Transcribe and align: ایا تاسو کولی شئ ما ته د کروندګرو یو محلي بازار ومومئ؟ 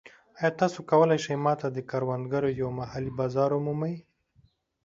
ایا 0.39 0.49
تاسو 0.59 0.79
کولی 0.89 1.17
شئ 1.23 1.35
ما 1.43 1.53
ته 1.59 1.67
د 1.71 1.77
کروندګرو 1.89 2.49
یو 2.61 2.69
محلي 2.79 3.11
بازار 3.19 3.49
ومومئ؟ 3.53 3.95